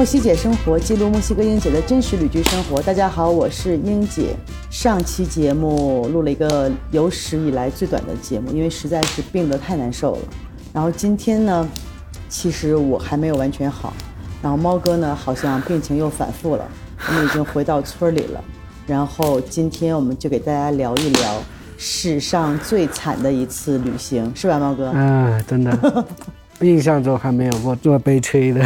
[0.00, 2.80] 墨西姐生活记录墨西哥英姐的真实旅居生活。
[2.80, 4.34] 大家好，我是英姐。
[4.70, 10.20] 上期节目录了一个有史以来最短的节目，因为实在是病得太难受了。
[10.72, 11.68] 然后今天呢，
[12.30, 13.92] 其实我还没有完全好。
[14.42, 16.66] 然后猫哥呢，好像病情又反复了。
[17.06, 18.42] 我们已经回到村里了。
[18.86, 21.42] 然后今天我们就给大家聊一聊
[21.76, 24.86] 史上最惨的一次旅行，是吧，猫哥？
[24.92, 26.06] 啊，真的。
[26.60, 28.62] 印象中还没有过这么悲催的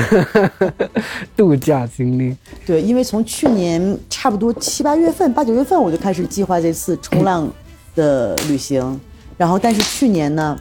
[1.36, 2.36] 度假经历。
[2.66, 7.48] 对，因为从去年差不多七八月份、八九月份我就开始计划这次冲浪
[7.94, 9.00] 的旅行，
[9.36, 10.58] 然后但是去年呢，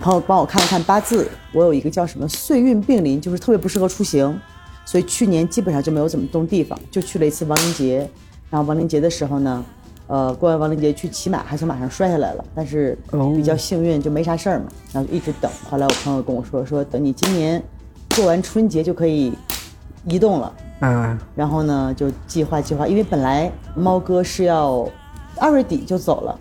[0.00, 4.38] 朋友帮我看了看八字，我有一个叫什么岁运并临，就是特别不适合出行，
[4.84, 7.98] 所以去年基本上就没有怎么动地方，就去了一次亡灵节，
[8.50, 9.64] 然后亡灵节的时候呢。
[10.08, 12.96] 呃，过完亡灵节去骑马，还从马上摔下来了，但是
[13.34, 14.66] 比较幸运，就没啥事儿嘛。
[14.92, 17.60] 然后就一直等，后来我朋友跟我说，说等你今年
[18.14, 19.32] 过完春节就可以
[20.04, 20.52] 移动了。
[20.80, 21.18] 嗯。
[21.34, 24.88] 然后呢，就计划计划，因为本来猫哥是要
[25.38, 26.38] 二月底就走了，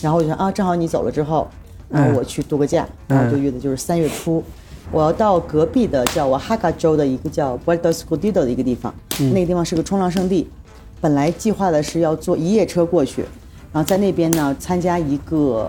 [0.00, 1.46] 然后我就想啊，正好你走了之后，
[1.88, 4.42] 然后我去度个假，然后就约的就是三月初，
[4.90, 8.92] 我要到隔壁的叫我哈卡州的一个叫 Puerto Escondido 的一个地方，
[9.32, 10.50] 那个地方是个冲浪圣地。
[11.02, 13.22] 本来计划的是要坐一夜车过去，
[13.72, 15.68] 然后在那边呢参加一个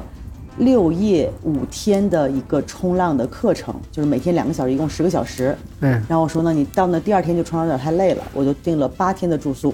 [0.59, 5.58] 六夜五天的一个冲浪的课程，就是每天两个小时，一共十个小时。
[5.80, 5.92] 嗯。
[6.08, 9.73] 然后我说呢，你到那第二天就冲浪有点太累了，我就订了八天的住宿。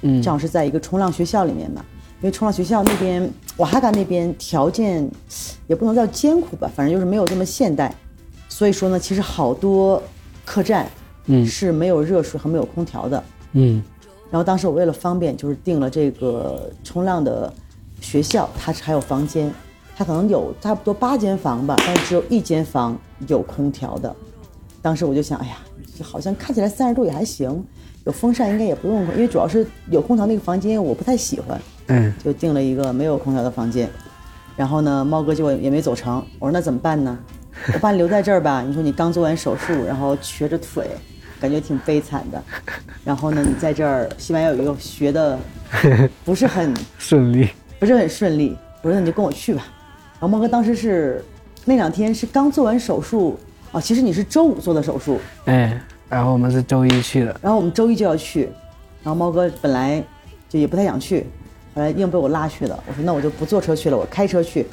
[0.00, 0.22] 嗯。
[0.22, 1.84] 正好是在一个冲浪学校里面嘛，
[2.22, 5.06] 因为冲浪学校那边瓦哈卡那边条件
[5.66, 7.94] 也不能叫艰苦吧，反正就是没有这么现代，
[8.48, 10.02] 所以说呢，其实好多
[10.46, 10.88] 客栈
[11.26, 13.22] 嗯是没有热水和没有空调的。
[13.52, 13.82] 嗯。
[14.30, 17.52] 然后当时我为了方便，就是订了这个冲浪的
[18.00, 19.52] 学校，它是还有房间，
[19.96, 22.98] 它可能有差不多八间房吧，但是只有一间房
[23.28, 24.14] 有空调的。
[24.82, 25.58] 当时我就想，哎呀，
[26.02, 27.64] 好像看起来三十度也还行，
[28.04, 33.88] 有风扇应该也不用，因为主要是有空调那个房间我不太喜欢，嗯，就订了一个没有空调的房间。
[34.56, 37.18] 然后呢，猫哥就也没走成，我说那怎么办呢？
[37.72, 40.86] 我把你留在这儿吧，你说你刚做完手术，然后瘸着腿。
[41.40, 42.42] 感觉挺悲惨的，
[43.04, 45.38] 然后呢，你在这儿西班牙语又学的
[46.24, 47.48] 不是很顺利，
[47.78, 48.56] 不是很顺利。
[48.82, 49.66] 我说那你就跟我去吧。
[50.14, 51.24] 然后猫哥当时是
[51.64, 53.38] 那两天是刚做完手术
[53.72, 58.44] 哦，其实你是周五做的手术，哎，然后我们是周一去的，然后我们周一就要去，
[59.02, 60.02] 然后猫哥本来
[60.48, 61.26] 就也不太想去，
[61.74, 62.82] 后来硬被我拉去了。
[62.86, 64.64] 我说那我就不坐车去了，我开车去，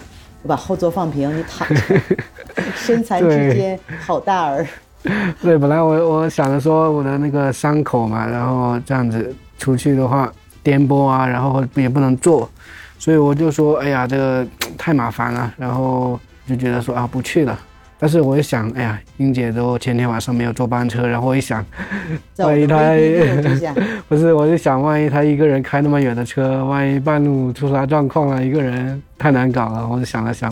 [0.44, 1.82] 我把后座放平，你躺着，
[2.76, 4.66] 身残志坚，好大儿。
[5.42, 10.32] 对，本来我我想着说我的那个伤口嘛，然后这样子出去的话
[10.62, 12.50] 颠簸啊，然后也不能坐，
[12.98, 14.48] 所以我就说，哎呀，这个
[14.78, 17.60] 太麻烦了，然后就觉得说啊，不去了。
[18.00, 21.66] 但是我一想，哎呀，英姐都前天晚上没有坐班车，然后我一想，
[22.38, 22.76] 万一她
[24.10, 29.88] 不是，我就想，万一她一个人开那么远的车，万一半路出啥状况了，一个人太难搞了。
[29.88, 30.50] 我就想了想，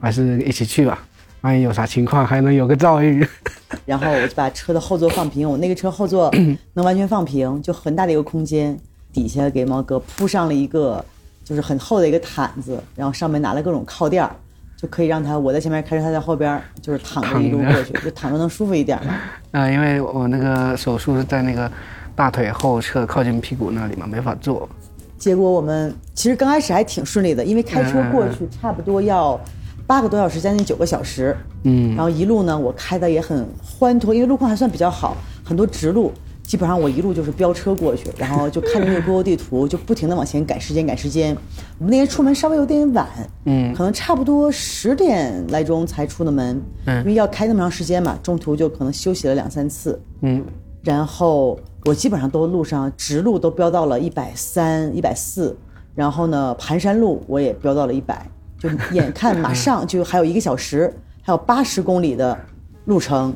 [0.00, 0.98] 还是一起去吧。
[1.46, 3.24] 万一有啥情况，还能有个照应。
[3.86, 6.28] 然后我就把车的后座放平，我那个车后座
[6.74, 8.76] 能完全放平，就很大的一个空间。
[9.12, 11.02] 底下给猫哥铺上了一个
[11.42, 14.28] 就是很厚的一个毯子，然后上面拿了各种靠垫，
[14.76, 19.14] 就可以让他我在前面开车，他在后边，就是躺着一路过去，就躺着能舒服一点嘛。
[19.52, 21.70] 啊，因为我那个手术是在那个
[22.16, 24.68] 大腿后侧靠近屁股那里嘛，没法做。
[25.16, 29.40] 结果我们其实刚开始还挺顺利的，因为开车过去差不多要。
[29.86, 36.10] 八个多小时，将近九个小时，嗯，然后一路呢，我开的也很欢脱，因为路况还算比较好，很多直路，
[36.42, 41.36] 基本上我一路就是飙车过去，然后就看着那个 Google 地图，就不停的往前赶时间，赶时间。
[41.78, 43.08] 我们那天出门稍微有点晚，
[43.44, 50.44] 嗯，可能差不多十点来钟才出的门，嗯，因为要开那么长时间嘛，中途就可能休息了两三次，嗯，
[50.82, 55.56] 然后我基本上都路上直路都飙到了一百三、一百四，
[55.94, 58.28] 然后呢，盘山路我也飙到了一百。
[58.58, 60.92] 就眼看马上 就还有一个小时，
[61.22, 62.38] 还有八十公里的
[62.86, 63.34] 路程，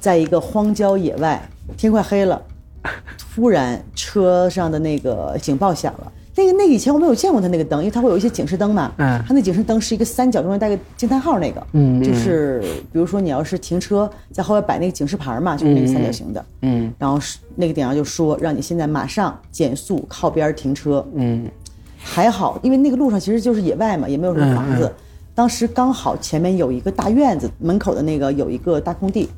[0.00, 2.40] 在一个荒郊野外，天快黑了，
[3.18, 6.12] 突然车上的那个警报响了。
[6.34, 8.90] 那个那个以前我没有见过它那个灯，因为它会有一些警示灯嘛。
[8.96, 9.22] 嗯。
[9.28, 11.62] 它那警示灯是一个三角中间带个惊叹号那个。
[11.72, 12.02] 嗯。
[12.02, 12.58] 就是
[12.90, 16.42] 比如说你要是停车，在后边摆那个警示牌嘛，就是那个三角形的。
[16.62, 16.90] 嗯。
[16.98, 17.20] 然后
[17.54, 21.06] 那个顶上就说让你现在马上减速靠边停车。
[21.14, 21.46] 嗯。
[22.02, 24.92] 还好，因为那个路上其实就是野外嘛，也没有什么房子。
[25.34, 29.30] 当时刚好前面有一个大院子，门口的那个有一个大空地，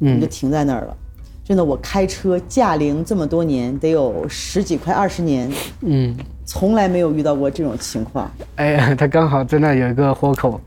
[0.00, 0.96] 嗯，就停在那儿了。
[1.42, 5.50] 真的，我开车驾龄这么多年，得有十几快二十年，
[5.80, 8.30] 嗯，从来没有遇到过这种情况。
[8.56, 10.60] 哎呀，他刚好在那有一个豁口，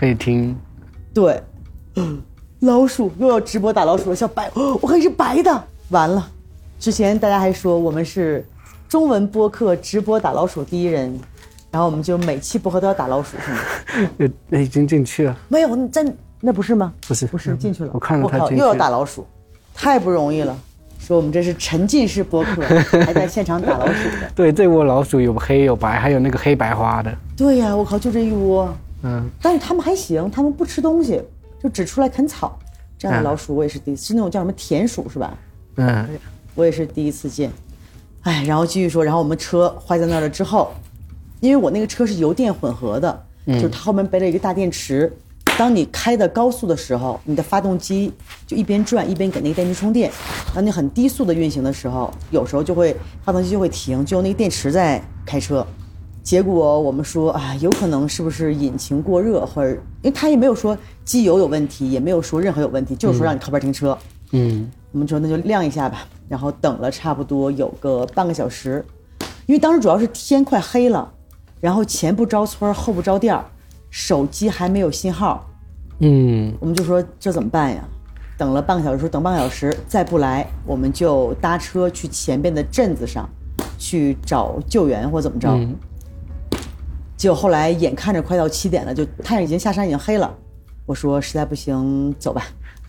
[0.00, 0.56] 可以停。
[1.12, 1.38] 对，
[2.60, 6.26] 老鼠又要直播打老鼠了，小白，哦 我看是白的，完了。
[6.80, 8.42] 之前大家还说我们是
[8.92, 11.18] 中文播客直播打老鼠第一人，
[11.70, 14.30] 然后我们就每期播客都要打老鼠，是吗？
[14.50, 16.92] 呃，已经进去了，没有，那真那不是吗？
[17.08, 17.90] 不是不是进去了。
[17.94, 19.26] 我看了他靠又要打老鼠，
[19.72, 20.54] 太不容易了。
[20.98, 22.60] 说我们这是沉浸式播客，
[23.00, 24.30] 还在现场打老鼠的。
[24.34, 28.70] 对，这窝老鼠有黑有白，还有那个黑白花的，对呀、我靠，就这一窝。
[29.04, 31.18] 嗯，但是他们还行，他们不吃东西，
[31.62, 32.58] 就只出来啃草。
[32.98, 35.34] 这样的嗯老鼠我也是第一次，是那种叫什么田鼠是吧？
[35.76, 36.06] 嗯，
[36.54, 37.50] 我也是第一次见。
[38.22, 40.72] 哎，然后继续说，然后我们车坏在那儿了之后，
[41.40, 45.12] 因为我那个车是油电混合的，就是它后面背了一个大电池。
[45.58, 48.10] 当你开的高速的时候，你的发动机
[48.46, 50.10] 就一边转一边给那个电池充电。
[50.54, 55.66] 当你很低速的运行的时候，有时候就会发动机就会停，就用那个电池在开车。
[56.22, 59.70] 结果我们说啊，有可能是不是引擎过热，或者
[60.02, 63.96] 因为他也没有说机油有问题，也没有说任何有问题，就是说让你靠边停车。
[64.30, 68.82] 嗯，我们说那就晾一下吧，然后等了差不多有个半个小时，
[69.44, 71.12] 因为当时主要是天快黑了，
[71.60, 73.44] 然后前不着村后不着店儿，
[73.90, 75.46] 手机还没有信号，
[75.98, 77.84] 嗯，我们就说这怎么办呀？
[78.38, 83.28] 等了半个小时，说等半个小时再不来，我们就搭车去前边的镇子上
[83.76, 85.50] 去找救援或怎么着。
[85.50, 85.76] 嗯
[87.14, 90.34] 结果后来眼看着快到七点了，就太阳已经下山，已经黑了。
[90.86, 92.42] 我说实在不行，走吧，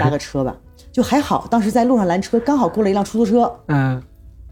[0.00, 0.56] 搭个车吧。
[0.92, 3.52] 就还好，当时在路上拦车，刚好过了一辆出租车。
[3.68, 4.02] 嗯，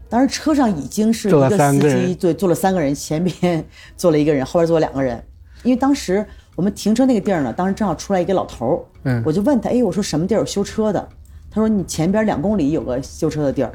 [0.07, 3.63] 当时车上已经是一个司机，对，坐了三个人，前边
[3.97, 5.21] 坐了一个人，后边坐了两个人。
[5.63, 6.25] 因为当时
[6.55, 11.09] 我们停车那个地儿呢，当时正好出来一个老头儿，嗯我就问他，哎，我说什么地儿有修车的？
[11.51, 13.71] 他说你前边两公里有个修车的地儿，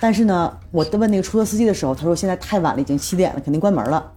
[0.00, 4.10] 但是呢，我问那个出租车司机的时候，他说现在太晚了，已经七点了，肯定关门了。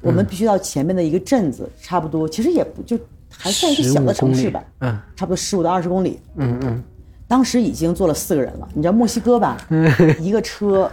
[0.00, 2.98] 我们必须到前面的一个镇子，差不多，其实也不就
[3.28, 6.20] 还算一个小的城市吧，嗯差不多十五到二十公里。
[6.36, 6.82] 嗯嗯，
[7.28, 8.66] 当时已经坐了四个人了。
[8.74, 9.56] 你知道墨西哥吧？
[10.18, 10.90] 一个车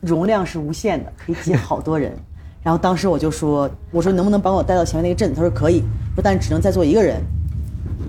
[0.00, 2.12] 容量是无限的，可以挤好多人。
[2.64, 5.80] 然后当时我就说：“我说能不能把我带到前面那个镇？”他说可以，
[6.14, 7.20] 说但只能再坐一个人。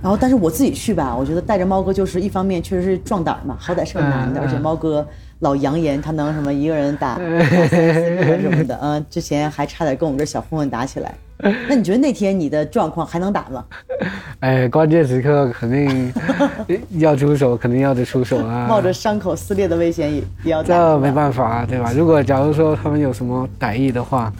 [0.01, 5.05] 然后但是我自己去吧，我觉得带着猫哥就是一方面确实是壮胆嘛，好歹是个男的，而且猫哥
[5.39, 11.13] 老扬言他能什么一个人打打三四什么的，嗯，之前还差点跟我们这小混混打起来。
[11.69, 13.63] 那你觉得那天你的状况还能打吗？
[14.41, 16.13] 哎，关键时刻肯定
[16.99, 20.67] 要出手，肯定要得出手啊，冒着伤口撕裂的危险也也要打。
[20.67, 21.93] 这没办法啊，对吧？
[21.95, 24.31] 如果假如说他们有什么歹意的话，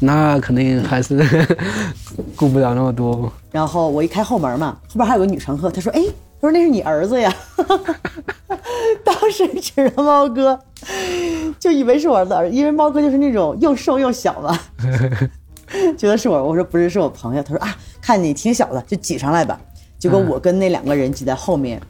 [0.00, 1.16] 那肯定还是
[2.34, 3.32] 顾不了那么多。
[3.52, 6.02] 然后我一开后门嘛，后边还有个女乘客，她说：“哎，
[6.40, 7.32] 她说那是你儿子呀。”
[9.04, 10.58] 当时指着猫哥，
[11.58, 14.58] 就以为是我儿子儿子，因为猫哥就是那种又瘦又小嘛，
[15.96, 16.42] 觉得是我。
[16.48, 17.42] 我说不是，是我朋友。
[17.42, 19.60] 他说啊，看你挺小的，就挤上来吧。
[19.98, 21.80] 结果我跟那两个人挤在后面，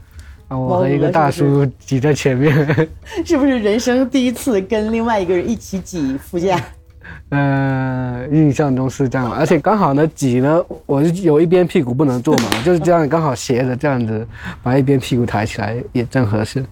[0.49, 2.55] 啊，我和一个大叔挤在前面，
[3.25, 6.61] 是不是人生第一次跟另外一个人一起挤副驾？
[7.31, 14.27] 呃，印象中是这样，而且刚好呢挤呢，我是有一边屁股不能坐嘛，就是这样刚好斜着这样子，
[14.63, 16.65] 把一边屁股抬起来也正合适。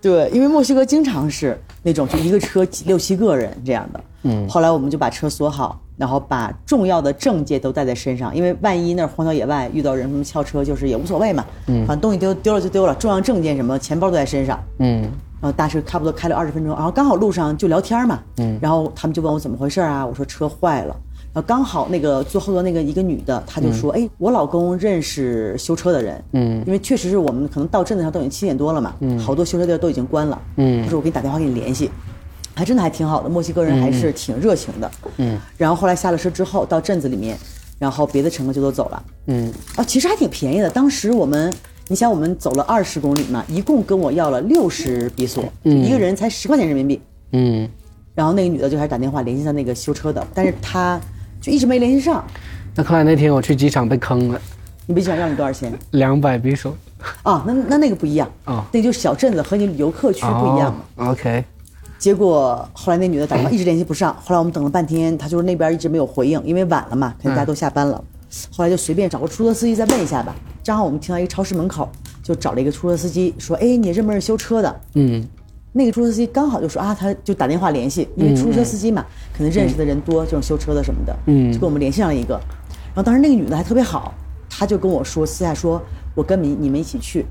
[0.00, 4.00] 对，因为墨西哥经常是那种就一个车挤六七个人这样的。
[4.22, 11.44] 嗯后来我们就把车锁好，然后把重要的证件都带在身上，因为万一那儿荒郊野外遇到人什么撬车，就是也无所谓嘛。
[11.66, 14.58] 嗯，反正东西丢丢了就丢了，重要证件什么钱包都在身上。
[14.78, 15.02] 嗯。
[15.42, 20.94] 然后大车差不多开了二十分钟，然后刚好路上就聊天嘛，嗯，然后他们就问我怎么回事啊，我说车坏了，
[21.32, 26.62] 然后刚好那个坐后座那个一个女的，她就说，哎，我老公认识修车的人，嗯。
[26.66, 30.82] 因为确实是我们可能到镇子上都已经七点多了嘛，嗯，好多修车店都已经关了，嗯。
[30.82, 31.90] 她说我给你打电话给你联系，
[32.60, 37.34] 还真的还挺好的，墨西哥人还是挺热情的，嗯，然后后来下了车之后到镇子里面，
[37.78, 40.68] 然后别的乘客就都走了，嗯啊，其实还挺便宜的。
[40.68, 41.50] 当时我们，
[41.88, 47.00] 你想我们走了二十公里嘛，一共跟我要了六十比索，一个人才十块钱人民币。
[47.32, 47.66] 嗯，
[48.14, 51.00] 然后那个女的就开始打电话联系他那个修车的，但是她
[51.40, 52.22] 就一直没联系上。
[52.74, 54.38] 那看来那天我去机场被坑了，
[54.84, 56.76] 你别想要你多少钱两百比索。
[57.22, 57.42] 啊？
[57.46, 60.80] 那那那个不一样，哦那就是小镇子和你游客区不一样嘛。
[60.96, 61.42] 哦 OK，
[62.00, 68.02] 结果后来那女的打电话一直联系不上，后来我们等了半天，她就是那边一直没有回应，因为晚了嘛，可能大家都下班了。
[68.50, 70.34] 后来就随便找个出租车司机再问一下吧。
[70.62, 71.86] 正好我们停到一个超市门口，
[72.22, 75.22] 就找了一个出租车司机，说：“哎，你认不认识修车的？”嗯
[75.72, 79.04] 那个出租车司机刚好就说啊，他就打电话联系，因为出租车司机嘛，
[79.36, 82.34] 可能认识的人多，这种修车的什么的，嗯就跟我们联系上了一个。
[82.34, 84.14] 然后当时那个女的还特别好，
[84.48, 85.80] 她就跟我说，私下说，
[86.14, 87.26] 我跟你你们一起去，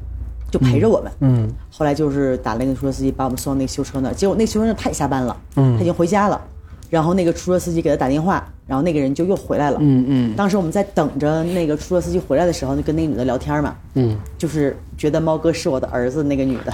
[0.51, 1.11] 就陪着我们。
[1.21, 6.41] 嗯后来就是打了那个出租车司机把我们送到那个修车那儿，结果那个修车那他也下班了，嗯他已经回家了。
[6.89, 9.77] 然后那个出租车司机给他打电话，然后那个人就又回来了。
[9.79, 16.73] 嗯嗯当时我们在等着那个出租车司机回来的时候，就跟那个女的聊天嘛，嗯，就是觉得猫哥是我的儿子那个女的，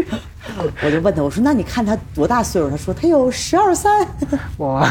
[0.84, 2.68] 我就问他，我说那你看他多大岁数？
[2.68, 4.06] 他说他有十二三。
[4.58, 4.86] 哇，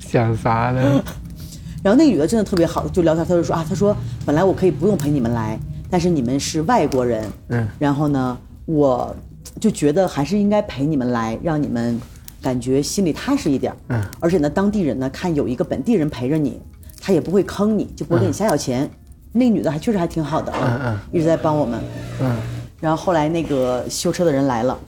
[0.00, 1.00] 想啥呢？
[1.84, 3.96] 然后那个女的真的特别好，就聊天，她就说啊，她说
[4.26, 5.58] 本来我可以不用陪你们来，
[5.92, 7.68] 但是你们是外国人，嗯。
[7.78, 9.14] 然后呢，我
[9.60, 12.00] 就觉得还是应该陪你们来，让你们
[12.40, 13.70] 感觉心里踏实一点。
[13.88, 16.58] 嗯，而且呢，当地人呢看有一个本地人陪着你，
[16.98, 18.88] 他也不会坑你，就不会给你瞎要钱。
[19.32, 20.98] 那个女的还确实还挺好的啊，嗯嗯。
[21.12, 21.78] 一直在帮我们。
[22.22, 22.36] 嗯。
[22.80, 24.78] 然后后来那个修车的人来了，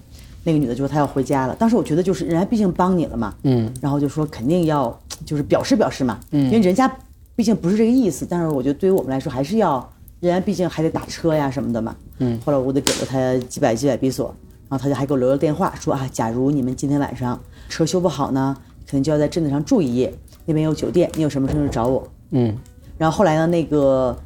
[0.42, 1.54] 那个女的就说她要回家了。
[1.56, 3.70] 当时我觉得就是人家毕竟帮你了嘛，嗯。
[3.82, 6.46] 然后就说肯定要就是表示表示嘛，嗯。
[6.46, 6.90] 因为人家
[7.36, 9.92] 毕竟不是这个意思，但是我觉得对于我们来说还是要，
[10.28, 11.94] 人家毕竟还得打车呀什么的嘛。
[12.18, 14.34] 嗯，后来我得给了他几百几百比索，
[14.68, 17.38] 然后他就还给我留了电话，说啊，假如你们今天晚上
[17.68, 18.56] 车修不好呢，
[18.88, 20.12] 可能就要在镇子上住一夜，
[20.46, 22.06] 那边有酒店，你有什么事就找我。
[22.30, 22.56] 嗯
[22.96, 24.16] 然后后来呢，那个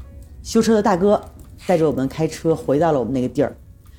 [0.42, 1.20] 修车的大哥
[1.66, 3.56] 带着我们开车回到了我们那个地儿，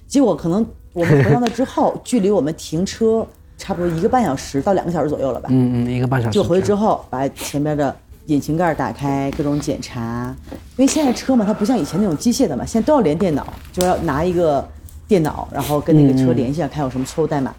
[0.08, 3.25] 结果可能我们回到那之后，距离我们停车
[3.58, 5.50] 差不多一个半小时到两个小时左右了吧。
[5.51, 6.34] 嗯嗯，一个半小时。
[6.34, 7.96] 就回去之后，把前边的
[8.33, 10.36] 引擎盖打开，各种检查。
[10.77, 14.67] 因为现在车嘛，它不像以前那种机械的嘛，现在都要连电脑，就要拿一个
[15.07, 17.53] 电脑，然后跟那个车联系，看有什么错误代码。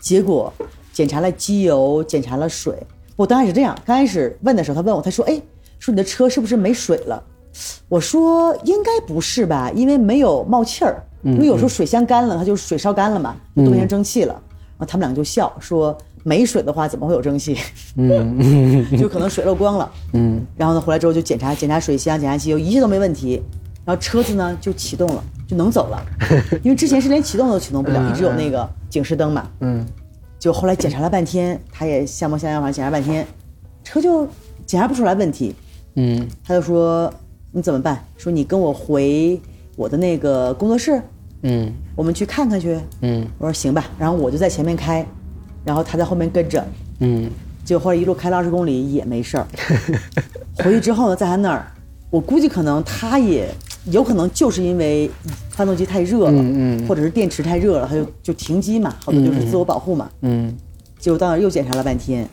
[0.00, 0.52] 结果
[0.92, 2.74] 检查了机油，检查了水。
[3.16, 5.40] 我刚开始这样，刚开始问的时候，他问我，他说：“哎，
[5.78, 7.22] 说你的车是不是没水了？”
[7.88, 11.02] 我说：“应该不是吧，因为没有冒气儿。
[11.24, 14.32] 因为有时候水箱干了，它就水烧干了嘛，都变成蒸汽了。”
[14.78, 15.96] 然后他们两个就笑说
[16.28, 17.56] ：“没水的话，怎么会有蒸汽？”
[17.96, 19.90] 嗯 就可能水漏光了。
[20.12, 23.42] 嗯然后呢，回来之后就检查检查水箱、检查机油，一切都没问题。
[23.84, 26.04] 然后车子呢就启动了，就能走了。
[26.62, 29.48] 因为之前是连启动都启动不了，一直有那个警示灯嘛。
[29.60, 29.84] 嗯
[30.38, 33.26] 就后来检查了半天，他也像模像样，反正检查半天，
[33.82, 34.24] 车就
[34.66, 35.54] 检查不出来问题。
[35.96, 37.12] 嗯他就说
[37.50, 38.04] ：“你怎么办？
[38.16, 39.40] 说你跟我回
[39.74, 41.02] 我的那个工作室，
[41.42, 45.04] 嗯我们去看看去。”嗯我说：“行吧。”然后我就在前面开，
[45.68, 46.64] 然后他在后面跟着。
[47.00, 47.30] 嗯
[47.62, 49.46] 结果后来一路开了二十公里也没事儿。
[50.64, 51.70] 回去之后呢，在他那儿，
[52.08, 53.46] 我估计可能他也
[53.90, 55.10] 有可能就是因为
[55.50, 60.08] 发动机太热了，嗯嗯或者是电池太热了，他就就停机嘛，好多就是自我保护嘛。
[60.22, 60.56] 嗯
[60.98, 62.26] 结果到那儿又检查了半天，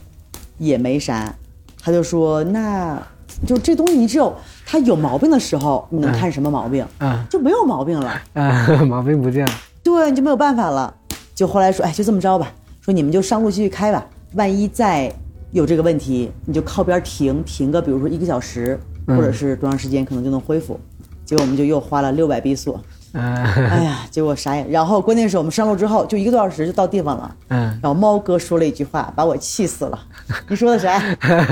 [0.58, 1.36] 也没啥。
[1.84, 2.98] 他就说：“那
[3.46, 4.34] 就这东西，你只有
[4.66, 6.84] 它有毛病的时候，你能看什么毛病？
[6.98, 9.54] 啊就没有毛病了。”啊， 毛病不见了。
[9.84, 10.96] 对，你就没有办法了。
[11.36, 12.52] 就后来说，哎，就这么着吧，
[12.86, 15.12] 说你们就上路继续开吧，万一再
[15.52, 20.80] 有这个问题，你就靠边停，停个比如说一个小时，或者是多长时间，可能就能恢复。
[21.26, 22.84] 结果我们就又花了六百比索，嗯
[23.16, 24.66] 哎呀，结果啥也。
[24.70, 27.36] 然后关键是我们上路之后，就一个多小时就到地方了。
[27.50, 30.00] 嗯，然后猫哥说了一句话，把我气死了。
[30.50, 31.02] 你说的啥？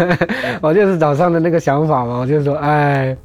[0.61, 3.15] 我就是早上的那个想法嘛，我就说，哎，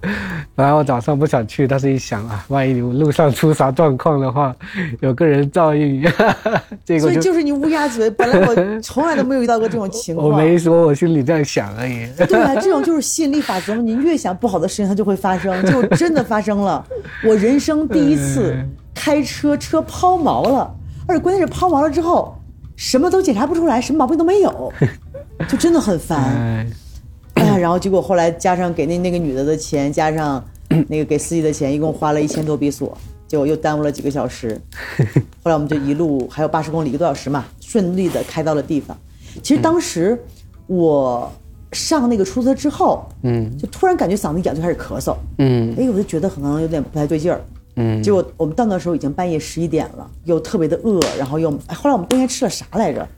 [0.55, 4.55] 本来我早上不想去，但是一想啊，万一你路上出啥状况的话，
[5.01, 6.03] 有个人照应，
[7.01, 8.11] 所以就是你乌鸦嘴。
[8.11, 10.29] 本来我从来都没有遇到过这种情况。
[10.29, 12.07] 我没说，我心里这样想而已。
[12.29, 16.85] 对啊，这种就是吸引力法则嘛，你越想不好的事情，它就会发生，就真的发生了。
[17.25, 18.28] 我人生第一次
[18.95, 20.75] 开车，车抛锚了，
[21.07, 22.35] 而且关键是抛锚了之后，
[22.77, 24.73] 什么都检查不出来，什么毛病都没有，
[25.49, 26.19] 就真的很烦。
[26.21, 26.67] 哎，
[27.35, 30.45] 哎呀，然后结果后来加上给那那个女的的钱，加上
[30.89, 34.61] 那个给司机的钱，一共花了一千多比索，结果又耽误了几个小时。
[35.43, 38.97] 后来我们就一路还有八十公里，一个多小时嘛，顺利的开到了地方。
[39.43, 40.21] 其实当时
[40.67, 41.31] 我
[41.73, 45.15] 上那个出租车之后，嗯就突然感觉嗓子痒，就开始咳嗽。
[45.39, 47.41] 嗯哎，我就觉得可能有点不太对劲儿。
[47.79, 53.09] 嗯，结果我们到那时候已经半夜十一点了，又特别的饿，然后又哎，后来我们那天吃了啥来着？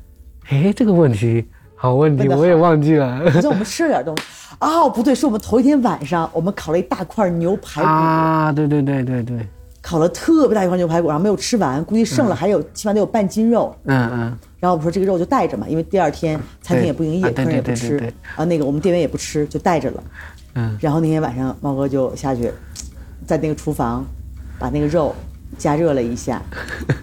[0.50, 4.25] 哎，这个问题好问题，我也忘记了好像我们吃了点东西。
[4.61, 7.88] 哦，不对，是我们头一天晚上我们烤了一大块牛排骨。
[7.88, 8.52] 啊！
[8.52, 9.47] 对对对对对，
[9.81, 13.75] 烤了特别大一块牛排骨，然后没有吃完，估计剩了还有起码得有半斤肉。
[13.85, 20.02] 嗯嗯然后我说这个肉就带着嘛，因为第二天餐厅也不营业，客人也不吃，啊那个我们店员也不吃，就带着了。
[20.55, 22.52] 嗯然后那天晚上猫哥就下去，
[23.25, 24.05] 在那个厨房
[24.61, 25.12] 把那个肉
[25.59, 26.40] 加热了一下，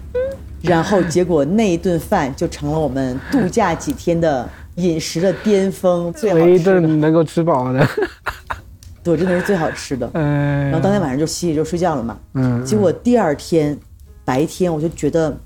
[0.62, 7.86] 然后结果那一顿饭就成了我们度假几天的饮食的巅峰， 最好唯一吃的，顿能够吃饱的。
[9.02, 10.08] 对，真的是最好吃的。
[10.14, 12.16] 嗯，然后当天晚上就洗洗就睡觉了嘛。
[12.34, 13.76] 嗯结果第二天
[14.24, 15.36] 白天我就觉得，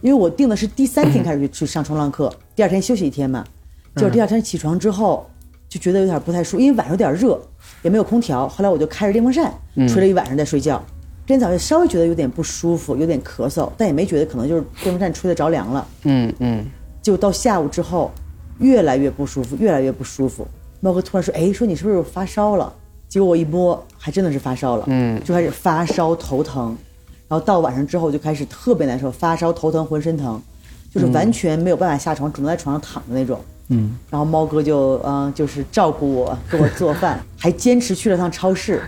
[0.00, 3.44] 因为我定的是第三天开始去去上冲浪课，第二天休息一天嘛。
[3.96, 5.28] 结果第二天起床之后
[5.68, 7.40] 就觉得有点不太舒服，因为晚上有点热，
[7.82, 8.46] 也没有空调。
[8.48, 9.52] 后来我就开着电风扇
[9.88, 10.84] 吹了一晚上再睡觉。
[11.28, 15.86] 今天早上稍微觉得有点不舒服，有点咳嗽，但也没觉得可能就是电风扇吹的着凉了。
[16.04, 16.64] 嗯嗯
[17.02, 18.10] 就到下午之后，
[18.60, 20.48] 越来越不舒服，越来越不舒服。
[20.80, 22.72] 猫哥突然说：“哎，说你是不是发烧了？”
[23.10, 26.74] 结果我一摸，还真的是发烧了，嗯就开始发烧头疼，
[27.28, 30.40] 然后到晚上之后就开始特别难受，发烧头疼，浑身疼，
[30.90, 33.38] 就是完全没有办法下床，只能在床上躺着那种。
[33.38, 33.57] 嗯，
[34.10, 38.82] 然后猫哥就嗯、呃就是照顾我，给我做饭， 还坚持去了趟超市，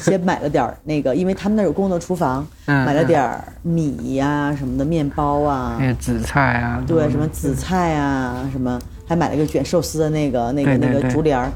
[0.00, 11.50] 先买了点儿那个，因为他们那儿有公共厨房，嗯买了点儿米呀、什么的，面包啊，紫菜啊，对，什么紫菜啊，什么还买了一个卷寿司的那个那个那个竹帘儿，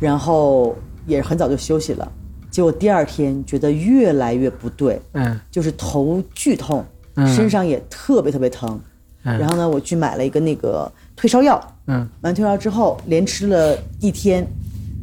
[0.00, 0.74] 然后
[1.06, 2.12] 也很早就休息了，
[2.50, 5.38] 结果第二天觉得越来越不对，嗯。
[5.50, 6.84] 就是头剧痛，
[7.14, 7.26] 嗯。
[7.28, 8.80] 身上也特别特别疼，
[9.22, 9.38] 嗯。
[9.38, 12.08] 然后呢，我去买了一个那个退烧药，嗯。
[12.22, 14.46] 完退烧之后连吃了一天，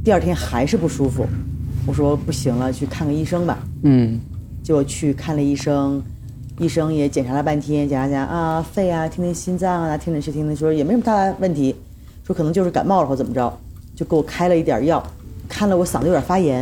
[0.04, 1.28] 第二天还是不舒服，
[1.86, 3.60] 我说不行了，去看个医生吧。
[3.84, 4.20] 嗯。
[4.64, 6.02] 结果去看了医生，
[6.60, 11.76] 医生也检查了半天，检查检查啊，肺啊，听听心脏啊，听诊室听听，说也没什么大的问题，
[12.24, 13.52] 说可能就是感冒了或怎么着，
[13.96, 15.04] 就给我开了一点药，
[15.50, 16.60] 看了我嗓子有点发炎，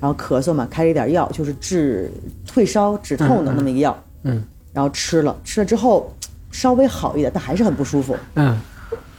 [0.00, 2.10] 然后咳嗽嘛，开了一点药，就是治
[2.46, 4.42] 退烧止痛的那么一个药，嗯。
[4.72, 6.12] 然后吃了，吃了之后
[6.50, 8.14] 稍微好一点，但还是很不舒服。
[8.34, 8.58] 嗯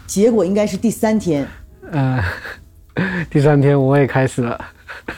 [0.07, 1.45] 结果应该是第三天，
[1.91, 2.19] 呃，
[3.29, 4.59] 第三天我也开始了，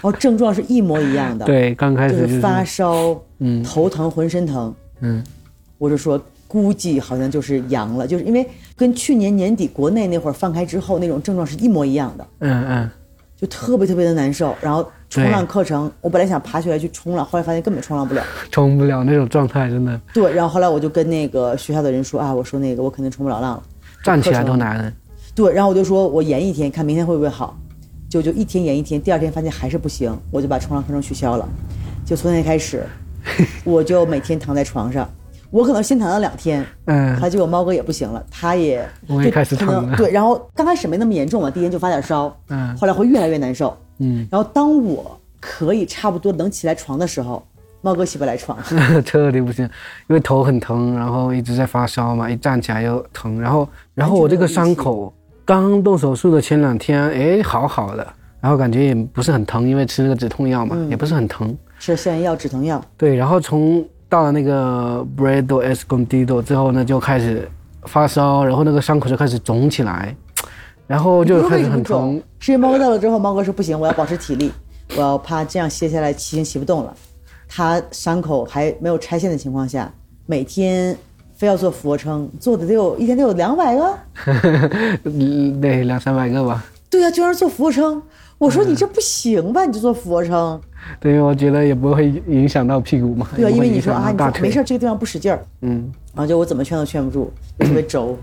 [0.01, 4.74] 哦症状是一模一样的，，对，刚开始就是就是发烧，嗯头疼，浑身疼。
[5.01, 5.24] 嗯
[5.77, 12.89] 我就说估计好像就是阳了，就是因为跟去年年底国内那会儿放开之后那种症状是一模一样的，嗯嗯
[13.38, 14.53] 就特别特别的难受。
[14.60, 18.22] 然后冲浪课程，我本来想爬起来去冲浪，后来发现根本冲浪不了。
[18.51, 23.63] 冲不了那种状态，真的对，然后后来我就跟那个学校的人说啊，我说那个我肯定冲不了浪了。
[24.03, 24.94] 站起来都难。
[25.36, 27.58] 对，然后我就说我延一天，看明天会不会好。
[28.10, 31.48] 就就一天延一天，第二天发现还是不行，我就把冲浪课程取消了。
[32.03, 32.84] 就从那天开始，
[33.63, 35.08] 我就每天躺在床上，
[35.52, 47.45] 我可能先躺了两天，嗯他结果猫哥也不行了，他也就我也开始疼了对，然后刚开始没那么严重嘛，第一天就发点烧，嗯后来会越来越难受，嗯，然后当我可以差不多能起来床的时候，
[47.82, 48.58] 猫哥起不来床，
[49.06, 49.63] 彻底不行，
[50.08, 55.13] 因为头很疼，然后一直在发烧嘛，一站起来又疼，然后然后我这个伤口
[55.46, 58.06] 刚动手术的前两天，哎，好好的，
[58.42, 61.56] 然后感觉也不是很疼，因为吃那个止痛药嘛，也不是很疼。
[61.80, 67.50] 吃消炎药、止疼药，对，然后从到了那个 Bredo Escondido 之后呢，就开始
[67.84, 70.13] 发烧，然后那个伤口就开始肿起来，
[70.86, 72.22] 然后就开始很疼。
[72.39, 74.52] 是因为猫哥到了之后，猫哥说不行，我要保持体力，
[74.98, 76.94] 我要怕这样歇下来骑行骑不动了。
[77.49, 79.91] 他伤口还没有拆线的情况下，
[80.27, 80.95] 每天
[81.35, 83.97] 非要做俯卧撑，做的得有一天得有两百个。
[85.03, 86.63] 嗯对，两三百个吧。
[86.89, 88.01] 对呀、就让人做俯卧撑。
[88.38, 90.62] 我说你这不行吧，你就做俯卧撑。
[90.99, 93.27] 对，我觉得也不会影响到屁股嘛。
[93.35, 98.17] 对因为你说啊，你说没事儿，这个地方不使劲儿，嗯，然后就我怎么劝都劝不住，就特别轴。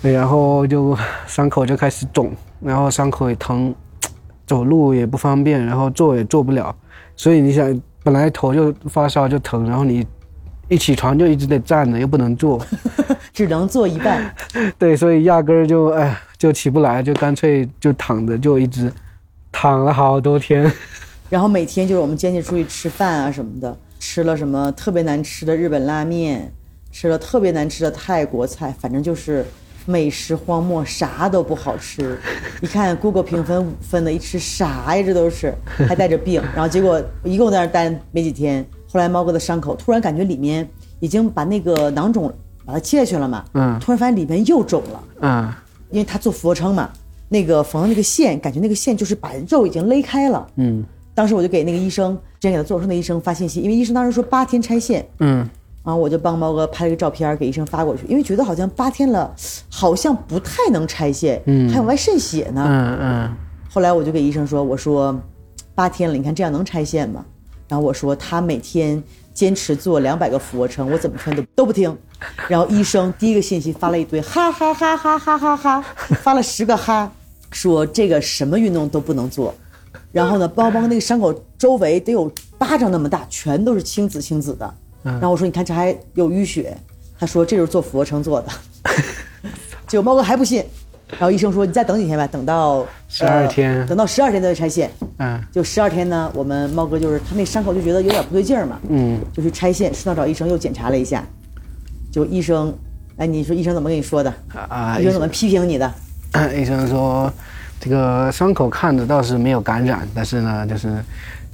[0.00, 3.74] 对，然后就伤口就开始肿，然后伤口也疼，
[4.46, 6.74] 走路也不方便，然后坐也坐不了。
[7.14, 10.06] 所以你想，本来头就发烧就疼，然后你
[10.68, 12.64] 一起床就一直得站着，又不能坐，
[13.32, 14.34] 只能坐一半。
[14.78, 18.92] 对，所以压根儿就哎就起不来，就干脆就躺着，就一直
[19.52, 20.70] 躺了好多天。
[21.28, 26.52] 然后每天就是我们坚持出去吃饭啊什么的，吃了什么特别难吃的日本拉面，
[26.90, 29.44] 吃了特别难吃的泰国菜，反正就是
[29.90, 32.16] 美食荒漠，啥都不好吃。
[32.62, 35.02] 一看 Google 评分五分的，一吃啥呀？
[35.02, 35.52] 这都是
[35.88, 36.40] 还带着病。
[36.54, 40.66] 然后结果一共在那儿待没几天，后来猫哥的伤口突然感觉里面
[41.00, 42.32] 已经把那个囊肿
[42.64, 45.04] 把它切下去了嘛，嗯突然发现里面又肿了。
[45.22, 45.52] 嗯
[45.90, 46.88] 因为他做俯卧撑嘛，
[47.28, 50.46] 那个缝的那个线，感觉那个线就是把肉已经勒开了。
[50.56, 55.46] 嗯当时我就给那个医生，之前给他做手术的医生发信息，因为医生当时说八天拆线，嗯
[55.82, 59.34] 然后我就帮猫哥拍了个照片给医生发过去，因为觉得好像八天了，
[59.70, 62.64] 好像不太能拆线，嗯还往外渗血呢。
[62.66, 63.36] 嗯嗯
[63.72, 65.18] 后来我就给医生说，我说
[65.74, 67.24] 八天了，你看这样能拆线吗？
[67.68, 71.96] 然后我说他每天坚持做两百个俯卧撑，我怎么劝都都不听。
[72.48, 75.84] 然后医生第一个信息发了一堆哈哈哈哈哈哈哈，
[76.20, 77.10] 发了十个哈，
[77.50, 79.54] 说这个什么运动都不能做。
[80.12, 84.74] 然后呢，邦邦那个伤口周围得有巴掌那么大，全都是青紫青紫的。
[85.02, 86.76] 然后我说你看这还有淤血，
[87.18, 88.48] 他说这就是做俯卧撑做的。
[89.88, 90.64] 结果猫哥还不信，
[91.12, 93.80] 然后医生说你再等几天吧，等到十二天。
[93.80, 94.90] 呃等到十二天再拆线。
[95.18, 95.40] 嗯。
[95.50, 101.24] 就十二天呢，我们猫哥就是他那伤口就觉得有点不对劲儿嘛，嗯，就去拆线，顺道找医生又检查了一下，
[102.12, 102.72] 就医生，
[103.16, 104.32] 哎，你说医生怎么跟你说的？
[104.68, 105.92] 啊，医生怎么批评你的？
[106.56, 107.32] 医生说，
[107.80, 111.02] 这个伤口看着倒是没有感染，但是呢，就是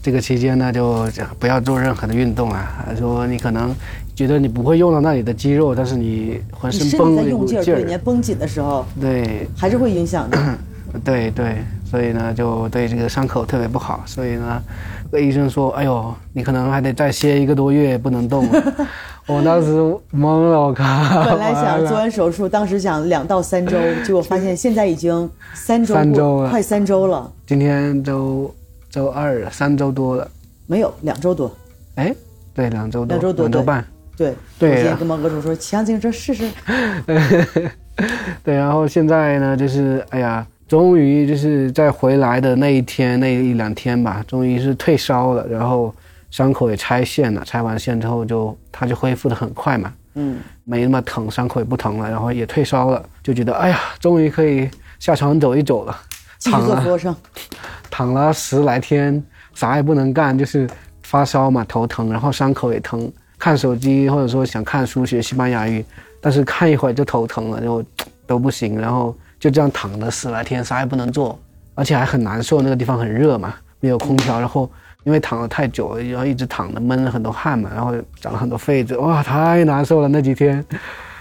[0.07, 1.05] 这个期间呢，就
[1.37, 2.87] 不要做任何的运动啊。
[2.97, 3.75] 说你可能
[4.15, 10.39] 觉得你不会用到那里的肌肉，但是你浑身绷身体在用劲劲儿，对，你绷紧的时候，对还是会影响的。
[11.03, 14.01] 对 对，所以呢，就对这个伤口特别不好。
[14.07, 14.63] 所以呢，
[15.11, 18.63] 这个医生说：“哎呦，你可能还得再歇一个多月，不能动了。
[19.27, 19.73] ”我当时
[20.15, 20.85] 懵了，我靠！
[21.25, 28.55] 本来想做完手术，当时想两到三周，结果发现现在已经三周，三周了快三周了，今天周
[28.91, 30.29] 周二了，三周多了。
[30.67, 31.55] 没有两周多。
[31.97, 32.15] 哎，
[32.55, 33.87] 对，两周多，两周多两周半。
[34.17, 36.51] 对，对啊我今天跟毛哥说说，强行车试试。
[38.43, 45.95] 对，然后现在呢，就是哎呀，终于就是在回来的那一天那一两天吧，终于是退烧了，然后
[46.31, 54.69] 伤口也拆线了，拆完线之后就它就恢复的很快嘛，嗯，没那么疼，伤口也不疼了，然后也退烧了，就觉得哎呀，终于可以
[54.99, 55.97] 下床走一走了。
[56.45, 57.15] 躺了做俯卧撑。
[57.97, 60.69] 躺了十来天，啥也不能干，就是
[61.03, 65.83] 发烧嘛，头疼，然后伤口也疼，看手机或者说想看书学西班牙语，
[66.21, 67.83] 但是看一会儿就头疼了，就
[68.27, 71.41] 都不行，然后就这样躺了十来天，啥也不能做，
[71.75, 74.71] 而且还很难受，那个地方很热嘛，没有空调，然后
[75.05, 80.63] 因为躺了太久了，然后一直躺着闷了很多汗嘛，然后长了很多痱子，哇，太难受了那几天，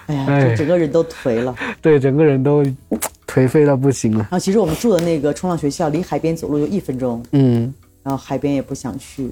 [0.08, 1.56] 哎呀，就整个人都颓了。
[1.82, 2.66] 对，整个人都
[3.28, 9.32] 颓废到不行了，然后其实我们住的那个冲浪学校离海边走路就一分钟，嗯然后海边也不想去。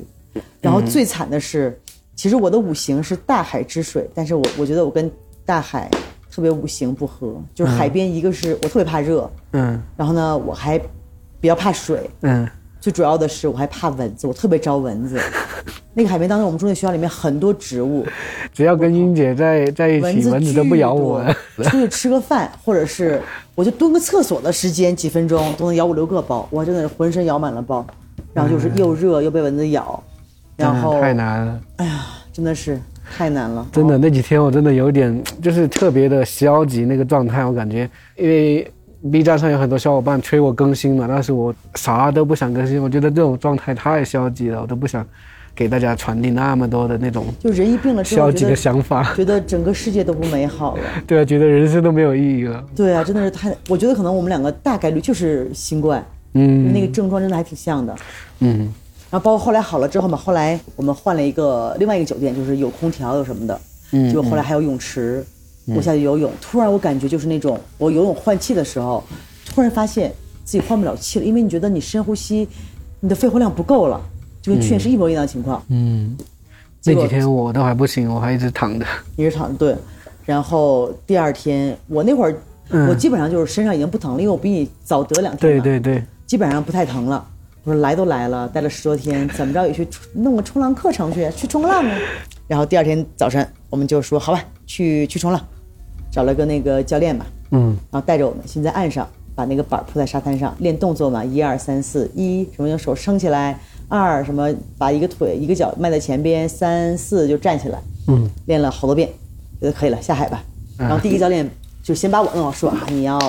[0.59, 1.79] 然后最惨的是，
[2.15, 5.09] 其实我的五行是大海之水，但是我我觉得我跟
[5.45, 5.89] 大海
[6.31, 7.39] 特别五行不合。
[7.53, 10.79] 就是海边一个是我特别怕热，嗯然后呢我还
[11.39, 12.49] 比较怕水，嗯
[12.81, 15.21] 最主要的是我还怕蚊子，我特别招蚊子。
[15.93, 18.05] 那个海边当时我们住那学校里面很多植物，
[18.51, 21.23] 只要跟英姐在在一起，蚊子蚊子都不咬我。
[21.65, 23.21] 出去吃个饭，或者是
[23.55, 27.85] 我就蹲个厕所的时间几分钟都能咬五六个包，我真的是浑身咬满了包，
[28.33, 30.01] 然后就是又热又被蚊子咬，
[30.57, 32.79] 然后太难了，哎呀，真的是
[33.15, 38.71] 太难了，真的那几天我真的有点就是特别的消极那个状态，我感觉，因为
[39.11, 45.05] B 站上有很多小伙伴催我更新嘛，但是我啥都不想更新，我觉得这种状态太消极了，我都不想
[45.55, 50.83] 给大家传递那么多的那种就人一病了之后，消极的想法， 觉得整个世界都不美好了。
[51.05, 56.73] 对啊，觉得人生都没有意义了，对啊，真的是太，我觉得可能我们两个大概率就是新冠，嗯。
[56.73, 57.95] 那个症状真的还挺像的。
[58.39, 58.73] 嗯。
[59.11, 63.61] 然后包括后来好了之后嘛，后来我们换了一个另外一个酒店，就是有空调有什么的，
[63.91, 65.23] 嗯结果后来还有泳池，
[65.67, 69.03] 我下去游泳，突然我感觉就是那种我游泳换气的时候，
[69.45, 70.11] 突然发现
[70.43, 72.47] 自己换不了气了，因为你觉得你深呼吸，
[73.01, 74.01] 你的肺活量不够了，
[74.43, 75.63] 就跟去年是一模一样的情况。
[75.69, 76.15] 嗯，
[76.83, 79.75] 那几天我都还不行，我还一直躺着，一直躺着对，
[80.25, 82.35] 然后第二天我那会儿，
[82.69, 82.89] 嗯。
[82.89, 87.25] 我基本上就是身上已经不疼了，因为我比你早得两天嘛，对对对，基本上不太疼了。
[87.63, 91.97] 我说来都来了，待了十多天，怎么着也去弄个冲浪课程去，去冲浪啊。
[92.45, 95.41] 然后第二天早晨我们就说好吧，去去冲浪，
[96.11, 97.77] 找了个那个教练吧，嗯。
[97.89, 108.29] 然后带着我们先在岸上把那个板儿铺在沙滩上练动作嘛，一二三四，一什么用手撑起来，二什么把一个腿一个脚迈在前边，三四就站起来，嗯。
[108.45, 109.09] 练了好多遍，
[109.59, 110.43] 觉得可以了，下海吧。
[110.77, 111.49] 然后第一个教练
[111.81, 113.19] 就先把我弄好，说啊，你要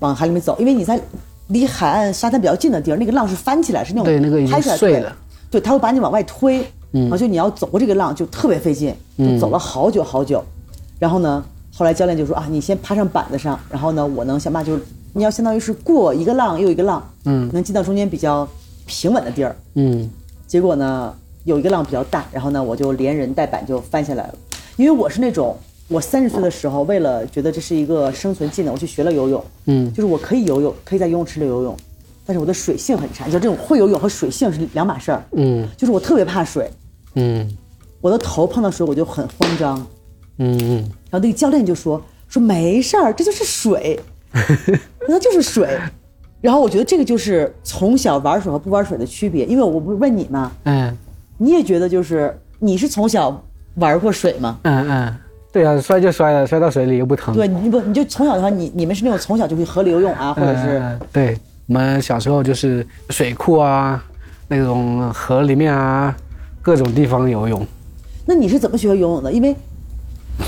[0.00, 1.00] 往海里面走，因为你在
[1.48, 5.16] 离海岸沙滩比较近的地儿，那个浪是翻起来，是那种对那个已经拍起来对碎了，
[5.50, 10.44] 对，他会把你往外推，然后就你要走过这个浪就特别费劲，就走了好久好久。
[10.98, 11.42] 然后呢，
[11.74, 14.82] 后来教练就说啊，你先爬上板子上，然后呢，我能想办法就是
[15.12, 17.48] 你要相当于是过一个浪又一个浪，嗯。
[17.52, 18.46] 能进到中间比较
[18.90, 19.56] 平稳的地儿。
[19.76, 20.10] 嗯
[20.48, 24.34] 结果呢，有一个浪比较大，然后呢，我就连人带板就翻下来了。
[24.76, 29.44] 因为我是那种，我三十岁的时候，为了觉得这是一个生存技能，我去学了游泳。
[29.66, 31.76] 嗯就是我可以游泳，可以在游泳池里游泳，
[32.26, 33.26] 但是我的水性很差。
[33.26, 35.24] 你知道这种会游泳和水性是两码事儿。
[35.32, 36.68] 嗯就是我特别怕水，
[37.14, 37.48] 嗯
[38.00, 39.78] 我的头碰到水我就很慌张。
[40.38, 40.76] 嗯嗯
[41.10, 44.00] 然后那个教练就说说没事儿，这就是水，
[45.06, 45.78] 那就是水。
[46.40, 50.50] 然后我觉得这个就是从小玩水和不玩水的区别，因为我不是问你吗？
[50.64, 50.96] 嗯
[51.38, 53.42] 你也觉得就是你是从小
[53.76, 54.58] 玩过水吗？
[54.62, 55.16] 嗯嗯，
[55.50, 57.34] 对啊，摔就摔了，摔到水里又不疼。
[57.34, 64.04] 对，你不你就从小的话，你你们是那种从小就会河里游泳啊，或者是、嗯对，我们小时候就是水库啊，
[64.48, 66.14] 那种河里面啊，
[66.60, 67.66] 各种地方游泳。
[68.26, 69.32] 那你是怎么学会游泳的？
[69.32, 69.56] 因为，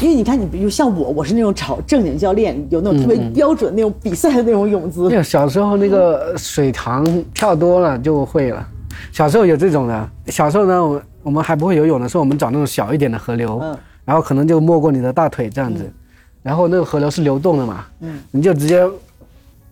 [0.01, 5.09] 因为你看，你比如像我，我是那种找正经教练，有那种特别标准那种比赛的那种泳姿。
[5.09, 8.67] 对小时候那个水塘跳多了就会了。
[9.13, 13.77] 小时候有这种的，小时候呢，我我们还不会游泳的时候，我们找那种小一点的河流，嗯。
[14.05, 15.89] 然后可能就没过你的大腿这样子，
[16.43, 18.85] 然后那个河流是流动的嘛，嗯，你就直接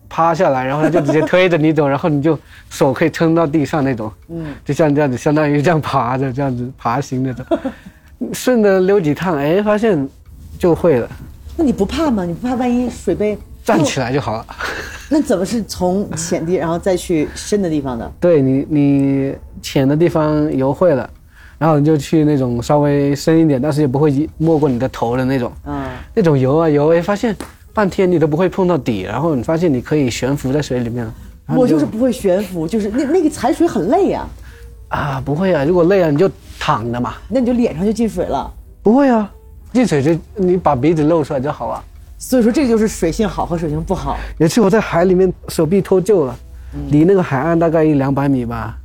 [0.07, 7.45] 趴下来，然后他就直接推着你走，然后你就手可以撑到地上那种，嗯，就像这样子，相当于这样爬着这样子爬行那种，
[8.33, 10.07] 顺着溜几趟，哎，发现
[10.57, 11.09] 就会了，
[11.57, 12.23] 那你不怕吗？
[12.23, 14.45] 你不怕万一水杯站起来就好了。
[15.09, 18.11] 那怎么是从浅地然后再去深的地方的？
[18.19, 21.09] 对你，你浅的地方游会了，
[21.57, 27.35] 然后你就去那种稍微深一点，但是也不会没过你的头的那种，嗯，那种游啊游，哎，发现
[27.73, 31.13] 半天你都不会碰到底，然后你发现你可以悬浮在水里面了。
[31.53, 34.29] 我就是不会悬浮，就是那那个踩水很累呀、啊，
[35.23, 37.13] 不会啊，如果累了你就躺着嘛。
[37.27, 38.51] 那你就脸上就进水了。
[38.83, 39.31] 不会啊，
[39.71, 41.83] 进水就你把鼻子露出来就好了。
[42.17, 44.17] 所以说这个就是水性好和水性不好。
[44.37, 46.35] 有一次我在海里面手臂脱臼了，
[46.89, 48.77] 离那个海岸大概一两百米吧，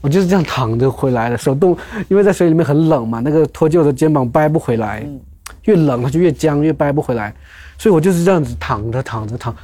[0.00, 1.76] 我就是这样躺着回来的，手动，
[2.08, 5.04] 因为在水里面很冷嘛，那个脱臼的肩膀掰不回来，
[5.64, 7.34] 越冷它就越僵，越掰不回来，
[7.78, 9.54] 所以我就是这样子躺着躺着躺，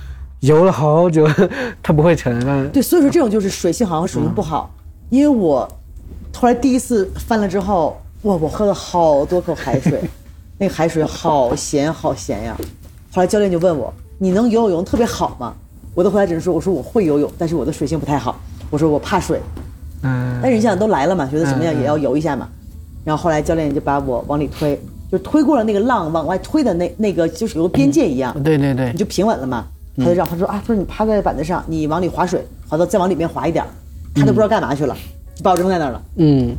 [0.40, 1.28] 游了好久，
[1.82, 2.66] 它不会沉啊。
[2.72, 4.74] 对，所以说这种就是水性好和水性不好。
[5.08, 5.68] 因为我
[6.34, 10.00] 后来第一次翻了之后，哇，我喝了好多口海水，
[10.58, 12.56] 那个海水好咸好咸呀。
[13.12, 15.54] 后来教练就问我：“你能游泳特别好吗？”
[15.94, 18.40] 我的回答只是说：“我说我会游泳，但是我的水性不太好。
[18.70, 19.40] 我说我怕水。”
[20.02, 22.48] 嗯但是你想都来了嘛，觉得怎么样也要游一下嘛。
[23.04, 24.80] 然后后来教练就把我往里推，
[25.12, 29.66] 就推过了那个浪往外推的那那个就是有个边界一样，对对对你，就平稳了嘛。
[29.98, 33.68] 他就让他说啊，他说你趴在板子上，你往里划水，划到再往里面划一点儿，
[34.14, 35.00] 他都不知道干嘛去了，就
[35.42, 36.02] 把我扔在那儿了。
[36.16, 36.56] 嗯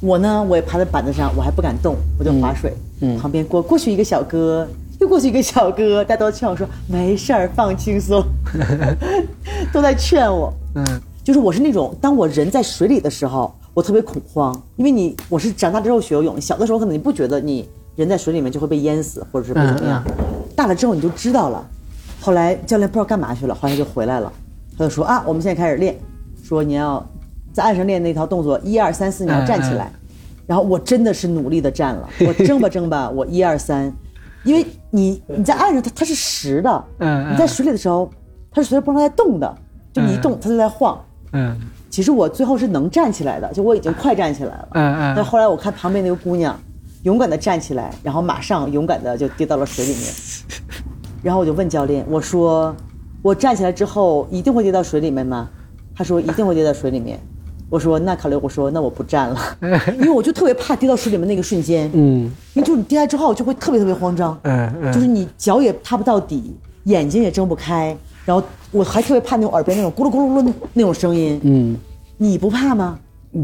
[0.00, 2.72] 我呢，我也趴在板子上，我还不敢动，我就划水。
[3.00, 4.66] 嗯旁边过过去一个小哥，
[5.00, 8.22] 又过去一个小哥，大家都劝我说没事儿，放轻松，
[9.72, 10.52] 都在劝我。
[10.74, 10.84] 嗯
[11.22, 20.02] 就是我是那种，当我人在水里的时候，我特别恐慌，因为你我是长大之后学游泳，小的时候可能你不觉得你人在水里面就会被淹死，或者是被怎么样，
[20.56, 21.64] 大了之后你就知道了。
[22.20, 24.32] 后来教练不知道干嘛去了，后来他就回来了，
[24.76, 25.96] 他就说啊，我们现在开始练，
[26.42, 27.04] 说你要
[27.52, 29.90] 在岸上练那套动作，一二三四，你要站起来。
[30.46, 33.90] 然后我真的是努力的站了，我挣吧挣吧，我一二三，
[34.44, 38.10] 因为你你在岸上它它是实的，嗯嗯你在水里的时候
[38.50, 39.54] 它是随着波浪在动的，
[39.92, 41.00] 就你一动它就在晃。
[41.32, 41.56] 嗯
[41.88, 44.68] 其实我最后是能站起来的，就我已经快站起来了。
[44.72, 46.58] 嗯嗯但后来我看旁边那个姑娘，
[47.02, 50.12] 勇敢的站起来，然后马上勇敢的就跌到了水里面。
[51.22, 52.74] 然后我就问教练，我说
[53.22, 55.48] 我站起来之后一定会跌到水里面吗？
[55.94, 57.20] 他说一定会跌到水里面。
[57.72, 59.40] 我说那考虑，我说那我不站了，
[59.98, 61.90] 因为我就特别怕跌到水里面那个瞬间。
[61.94, 66.54] 嗯因为就是你跌下之后就会特别特别慌张，嗯嗯就是你脚也踏不到底，
[66.84, 71.40] 眼睛也睁不开，然后我还特别怕那种耳边那种咕噜咕噜咕噜那种声音。
[71.44, 71.74] 嗯，
[72.18, 72.98] 你不怕吗？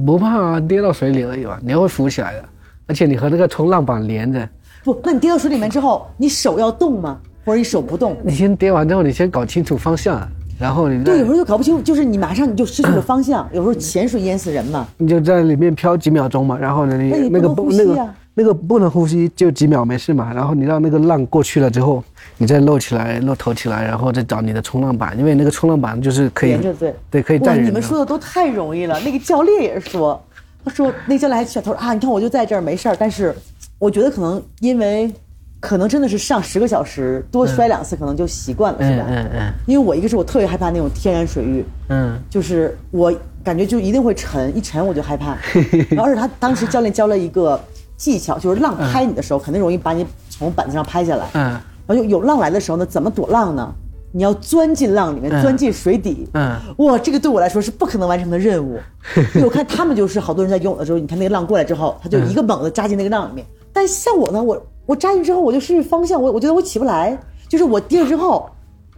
[0.05, 2.45] 不怕啊，跌到水里而已嘛，你会浮起来的，
[2.87, 4.47] 而且你和那个冲浪板连着。
[4.85, 7.19] 不，那你跌到水里面之后，你手要动吗？
[7.47, 8.15] 或者你手不动？
[8.23, 10.21] 你先跌完之后，你先搞清楚方向，
[10.59, 13.49] 然后你再对，有时候就搞不清楚，就是你马上你就失去了方向。
[13.55, 14.87] 有时候潜水淹死人嘛。
[14.97, 20.33] 你就在里面漂几秒钟嘛，然后呢，你那你不那个能那个啊那个不能呼吸，就几秒没事嘛。
[20.33, 22.03] 然后你让那个浪过去了之后，
[22.37, 27.67] 你再露起来，露头起来，然后再找你的冲浪板，因为那个冲浪板就是可以对对可以哇，站人。
[27.67, 28.99] 你们说的都太容易了。
[29.01, 30.21] 那个教练也说，
[30.65, 33.35] 他说那个教练还劝他说啊，你看我就在这儿没事儿，但是
[33.79, 35.13] 我觉得可能因为
[35.61, 39.05] 可能真的是上十个小时，多摔两次可能就习惯了，是嗯吧？
[39.09, 45.37] 嗯嗯因为我一个是我特别害怕那种天然水域，嗯就是我感觉就一定会沉，一沉我就害怕。
[45.91, 47.61] 然后而且他当时教练教了一个
[47.97, 51.27] 技巧，就是浪拍你的时候，肯定容易把你从板子上拍下来。
[51.35, 53.73] 嗯然后有有浪来的时候呢，怎么躲浪呢？
[54.13, 56.29] 你要钻进浪里面，嗯钻进水底。
[56.35, 58.79] 嗯哇，这个对我来说是不可能完成的任务。
[59.35, 63.45] 因为我看他们就是好多人在游泳的时候，你看那个浪过来之后，他就一个猛子扎进那个浪里面。
[63.73, 67.15] 但像我呢，我我扎进之后，我就失去方向，我我觉得我起不来，
[67.47, 68.49] 就是我跌了之后，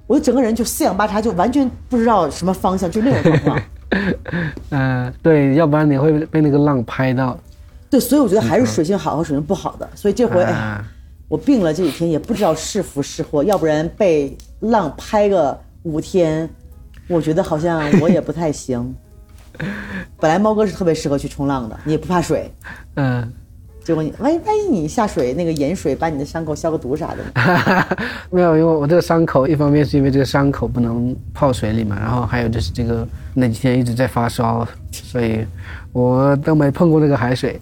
[0.06, 3.62] 我就整个人就四仰八叉，就完全不知道什么方向，就那种状况。
[4.70, 7.36] 嗯，对，要不然你会被那个浪拍到。
[7.90, 9.90] 对，所以我觉得还是水性好和水性不好的。
[9.96, 10.46] 所以这回，
[11.26, 16.48] 我病了这几天也不知道是福是祸，要不然被浪拍个五天，
[17.08, 18.94] 我觉得好像我也不太行。
[20.20, 22.48] 本来猫哥是特别适合去冲浪的，你也不怕水，
[22.94, 23.32] 嗯，
[23.84, 27.16] 结果你万一万一你下水那个盐水把你的伤口消个毒啥的。
[27.34, 27.86] 呢，
[28.30, 35.44] 没有，因为我这个伤口，一方面是因为这个伤口不能泡水里嘛，然后还有就是这个那几天一直在发烧，所以
[35.92, 37.60] 我都没碰过那个海水，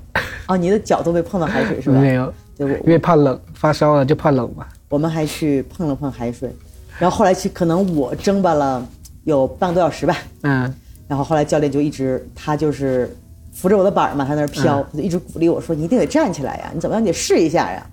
[0.49, 1.99] 哦，你的脚都没碰到海水是吧？
[2.01, 4.67] 没有，因为怕冷，发烧了就怕冷嘛。
[4.89, 6.51] 我们还去碰了碰海水，
[6.99, 8.87] 然后后来去可能我挣巴了
[9.25, 10.75] 有半个多小时吧，嗯。
[11.07, 13.11] 然后后来教练就一直他就是
[13.61, 17.85] 扶着我的板儿嘛，他在那儿飘，他就一直鼓励我说：“你一定得站起来呀，你怎么样你得试一下呀。”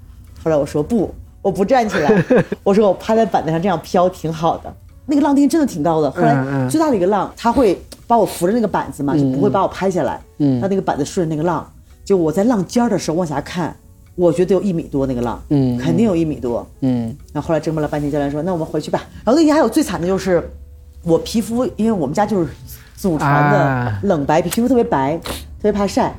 [0.43, 2.23] 后来我说：“不，我不站起来，
[2.63, 4.71] 我说我趴在板子上这样飘挺好的。”
[5.07, 6.11] 那个浪丁真的挺高的。
[6.11, 10.21] 后来最大的一个浪，他会把我扶着那个板子嘛，就不会把我拍下来。
[10.37, 11.67] 嗯让那个板子顺着那个浪，
[12.03, 13.75] 就我在浪尖儿的时候往下看，
[14.15, 16.67] 我觉得有一米多那个浪，嗯肯定有一米多。
[16.81, 20.47] 嗯然后后来折磨了半天，教练说：“那我们回去吧。”然后那天还有最惨的就是，
[21.03, 22.49] 我皮肤，因为我们家就是
[22.95, 25.19] 祖传啊的冷白皮，皮肤特别白，
[25.65, 26.13] 特别怕晒。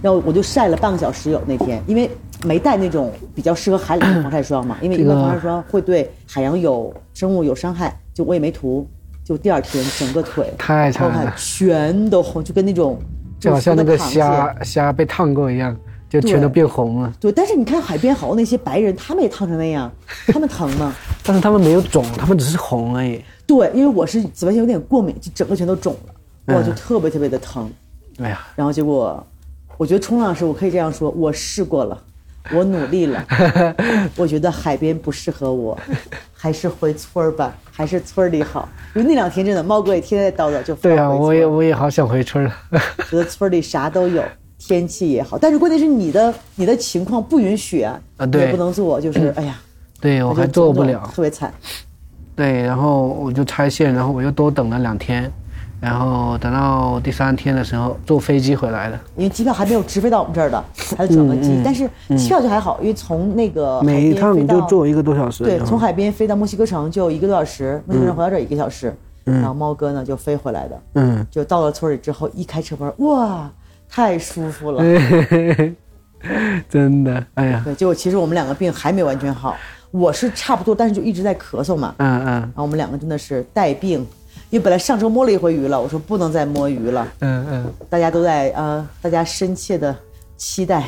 [0.00, 2.08] 然后我就晒了半个小时有那天，因为
[2.44, 8.86] 没带那种比较适合海里的防晒霜嘛，因为一个般防晒霜会对海洋有生物有伤害，就我也没涂。
[9.24, 12.98] 就第二天整个腿太惨了全都红，就跟那种
[13.40, 15.74] 就好像那个虾虾被烫过一样，
[16.08, 17.10] 就全都变红了。
[17.18, 19.90] 对，但是你看海边好多那些白人，他们也烫成那样，
[20.28, 20.94] 他们疼吗？
[21.24, 23.24] 但是他们没有肿，他们只是红而已。
[23.46, 27.70] 对，因为我是紫外线有点过敏，就整个全都肿了，哇，嗯就特别特别的疼。
[28.18, 29.24] 哎呀，然后结果，
[29.76, 31.98] 我觉得冲浪时我可以这样说，我试过了，
[32.52, 33.24] 我努力了，
[34.16, 35.78] 我觉得海边不适合我，
[36.32, 38.68] 还是回村儿吧，还是村儿里好。
[38.94, 42.52] 因为那两天真的，猫哥也天天叨叨，就对啊，我也我也好想回村了。
[43.10, 44.22] 觉得村儿里啥都有，
[44.58, 49.60] 天气也好，但是关键是你的你的情况不允许啊，啊对也不能做，就是哎呀，
[50.00, 51.10] 对我还做不了。
[51.12, 51.52] 特别惨。
[52.36, 55.30] 对，然后我就拆线，然后我又多等了两天，
[55.84, 58.98] 然后等到第三天的时候坐飞机回来的。
[59.16, 60.64] 因为机票还没有直飞到我们这儿的，
[60.96, 61.50] 还得转个机。
[61.50, 65.44] 嗯嗯但是机票就还好，因为从那个海每一趟就坐一个多小时。
[65.44, 68.94] 对，从海边飞到墨西哥城就一个多小时，墨西哥城回到这儿一个小时，
[69.24, 73.50] 然后猫哥呢就飞回来的，嗯，就到了村里之后一开车门，哇，
[73.88, 74.82] 太舒服了。
[76.70, 79.54] 真的，哎呀，对，结果其实我们两个病还没完全好，
[79.90, 81.94] 我是差不多，但是就一直在咳嗽嘛。
[81.98, 84.06] 嗯嗯然后我们两个真的是带病，
[84.54, 89.92] 因为本来上周摸了一回鱼了，我说不能再摸鱼了，嗯嗯，大家都在呃，大家深切的
[90.36, 90.84] 期待，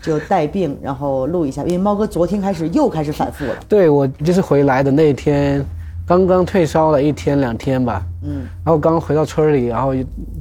[0.00, 5.62] 就带病，然后录一下，因为猫哥昨天开始又开始反复了，对我就是回来的那一天，
[6.06, 9.92] 刚刚退烧了一天两天吧，嗯，然后刚回到村里，然后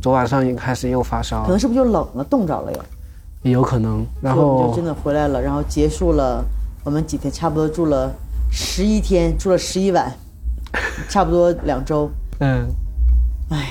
[0.02, 2.72] 昨晚上也开始又发烧可，能是不是就冷了，冻着了
[3.44, 4.02] 又，有可能。
[4.22, 6.41] 然后就真的回来了，然后结束了
[6.86, 8.10] 我们几天，差不多住了
[8.50, 10.10] 十一天，住了十一晚，
[11.10, 12.67] 差不多两周，嗯，
[13.50, 13.69] 唉，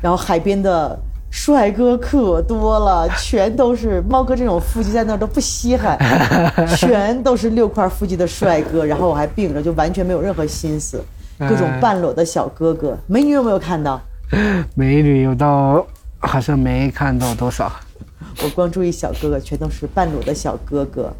[0.00, 0.98] 然后海边的
[1.30, 5.98] 帅哥可多了，全都是猫哥这种腹肌在那儿都不稀罕，
[6.76, 8.84] 全都是六块腹肌的帅哥。
[8.84, 11.04] 然后我还病着，就完全没有任何心思，
[11.38, 14.00] 各种半裸的小哥哥，美女有没有看到？
[14.74, 15.86] 美女有到
[16.18, 17.70] 好像没看到多少。
[18.42, 21.12] 我光注意小哥哥，全都是半裸的小哥哥，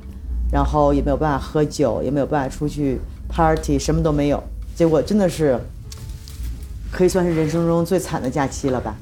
[0.53, 4.43] 然后也没有办法喝酒，也没有办法出去 party，什么都没有。
[4.75, 5.59] 结果真的是，
[6.97, 8.97] 可以算是人生中最惨的假期了吧？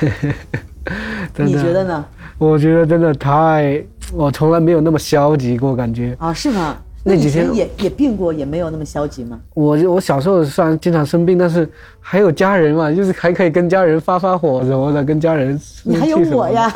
[1.38, 2.04] 你觉得呢？
[2.38, 3.80] 我觉得真的太，
[4.12, 6.16] 我从来没有那么消极过，感觉。
[6.18, 6.76] 啊，是吗？
[7.04, 9.38] 那几天也也病过，也没有那么消极吗？
[9.54, 11.68] 我我小时候虽然经常生病，但是
[12.00, 16.72] 还有家人嘛，就是还可以跟家人发发火什么的，跟家人你还有我呀，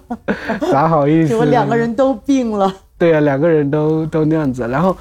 [0.72, 1.28] 咋好意思？
[1.28, 2.72] 结果两个人都病了。
[2.96, 4.66] 对啊，两个人都都那样子。
[4.66, 4.96] 然后，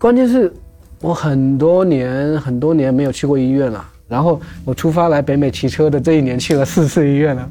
[0.00, 0.52] 关键是，
[1.00, 3.84] 我很多年很多年没有去过医院了。
[4.08, 7.48] 然后我出发来北美骑车的这一年去了四次医院了。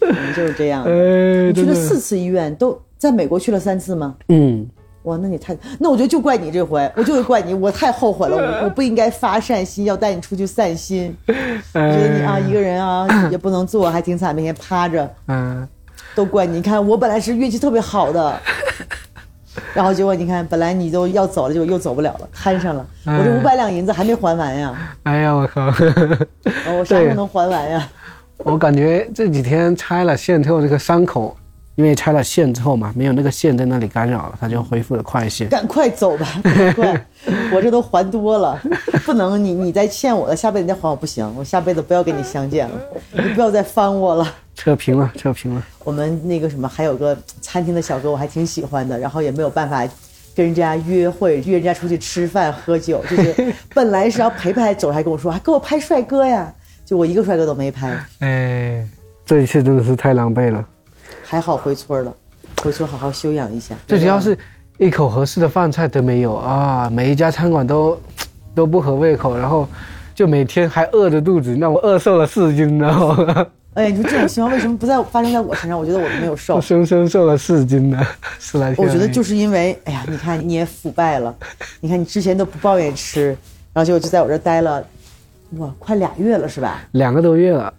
[0.00, 0.84] 我 们就是这样。
[0.84, 4.14] 去了四次医院，都在美国去了三次吗？
[4.28, 4.68] 嗯，
[5.04, 5.56] 哇，那你太……
[5.78, 11.16] 那我觉得就怪你这回，我就是怪你，我太后悔了，我 我不应该发善心，要带你出去散心。
[11.26, 15.66] 我觉得你啊，一个人啊 也不能坐，还挺惨，每天趴着，嗯，
[16.14, 16.56] 都怪你。
[16.56, 18.38] 你看我本来是运气特别好的，
[19.72, 22.86] 然后结果你看，本来你都要走了，结果又走不了了，摊上了。
[23.04, 25.66] 我这嗯五百两银子还没还完呀，哎呀，我靠！
[25.66, 27.88] 哦我啥时候能还完呀？
[28.38, 31.36] 我感觉这几天拆了线之后，这个伤口，
[31.76, 35.46] 因为拆了线之后嘛，没有那个线在那里干扰了，它就恢复的快一些。
[35.46, 37.06] 赶快走吧，赶快！
[37.54, 38.60] 我这都还多了，
[39.06, 42.74] 不能你你再欠我的，下辈子你再还我不行，我下辈子不要跟你相见了，
[43.12, 44.26] 你不要再翻我了。
[44.54, 45.62] 扯平了，扯平了。
[45.82, 49.86] 我们那个什么，还有个餐厅的小哥，我还挺喜欢的，然后也没有办法
[50.34, 56.52] 跟人家约会，约人家出去吃饭喝酒，就是 本来是要陪陪走，还跟我说，还给我拍帅哥呀，
[56.84, 58.86] 就我一个帅哥都没拍，哎，
[59.26, 60.64] 这一次真的是太狼狈了。
[61.22, 62.14] 还好回村了，
[62.62, 63.74] 回村好好休养一下。
[63.86, 64.36] 最主要是
[64.78, 68.00] 一口合适的饭菜都没有啊，每一家餐馆都
[68.54, 69.68] 都不合胃口，然后
[70.14, 73.16] 就每天还饿着肚子，让我饿瘦了四斤，然后
[73.74, 75.76] 哎，你说这种情况为什么不在发生在我身上？
[75.78, 76.60] 我觉得我都没有瘦我。
[76.60, 78.00] 生生瘦了四斤呢，
[78.38, 78.86] 十来天。
[78.86, 81.34] 我觉得就是因为，哎呀，你看你也腐败了，
[81.80, 83.28] 你看你之前都不抱怨吃，
[83.72, 84.84] 然后结果就在我这儿待了，
[85.58, 86.82] 哇，快俩月了是吧？
[86.92, 87.74] 两个多月了，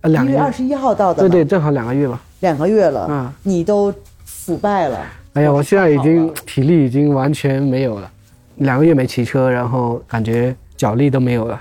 [0.00, 2.20] 呃，两个月二，十一号到的，对对，，正好两个月吧。
[2.40, 3.92] 两个月了，嗯你都
[4.24, 4.98] 腐败了。
[5.34, 8.10] 哎呀，我现在已经体力已经完全没有了。
[8.56, 11.60] 两个月没骑车，然后感觉脚力都没有了。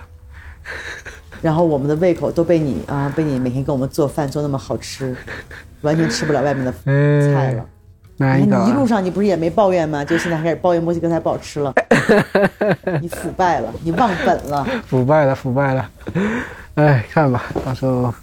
[1.41, 5.15] 然后我们的胃口都被你啊，被你每天给我们做饭做那么好吃，
[5.81, 7.65] 完全吃不了外面的菜了。
[8.17, 10.03] 哪一个、你一路上你不是也没抱怨吗？
[10.05, 11.73] 就现在开始抱怨墨西哥菜不好吃了，
[13.01, 15.89] 你腐败了，你忘本了，腐败了，腐败了。
[16.75, 18.13] 哎，看吧，到时候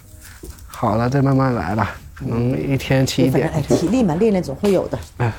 [0.65, 4.97] 好了再慢慢来吧，可能一天起一点，哎，体力嘛，练练总会有的。
[5.17, 5.31] 哎，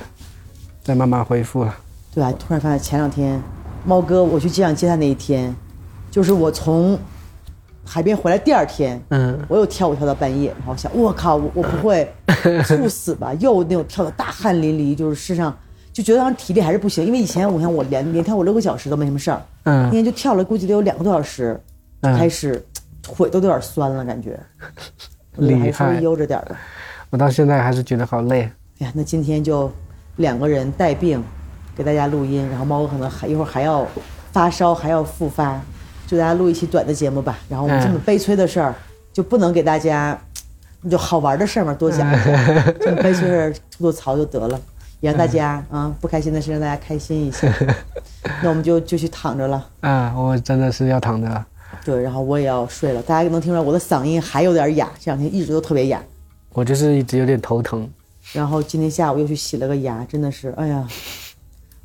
[0.81, 1.75] 再慢慢恢复了。
[2.13, 3.41] 对啊，突然发现前两天，
[3.83, 5.53] 猫哥我去机场接他那一天，
[6.09, 6.97] 就是我从。
[7.85, 12.11] 海边回来第二天，嗯，我又跳舞跳到半夜，然后想，我靠，我我不会
[12.65, 13.33] 猝死吧？
[13.35, 15.55] 又那种跳的大汗淋漓，就是身上
[15.93, 21.59] 就觉得好像体力还是不行，因为以前我看我连连跳五六个小时都没什么事儿，嗯，那天就跳了，估计得有两个多小时，
[22.01, 22.63] 开始
[23.01, 24.39] 腿都有点酸了，感觉
[25.37, 26.55] 厉害，悠着点的。
[27.11, 28.41] 我到现在还是觉得好累。
[28.79, 29.71] 哎呀，那今天就
[30.17, 31.23] 两个人带病
[31.75, 33.87] 给大家录音，然后猫哥可能还一会儿还要
[34.31, 35.61] 发烧，还要复发。
[36.07, 38.73] 就大家录一期短的节目吧，然后我们这么悲催的事儿
[39.11, 40.19] 就不能给大家，
[40.89, 42.33] 就好玩的事儿嘛，多讲一讲。
[42.79, 44.59] 这么悲催事儿吐吐槽就得了，
[44.99, 47.51] 也让大家啊不开心的事让大家开心一下。
[48.43, 49.67] 那我们就就去躺着了。
[49.81, 51.45] 啊，我真的是要躺着了。
[51.83, 53.01] 对，然后我也要睡了。
[53.03, 56.01] 大家能听出来我的嗓音还有点哑，这两天一直都特别哑。
[56.53, 57.87] 我就是一直有点头疼。
[58.33, 60.87] 然后今天下午又去洗了个牙，真的是，哎呀，